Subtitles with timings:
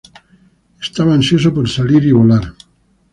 [0.81, 2.55] Estaba ansioso por salir y volar.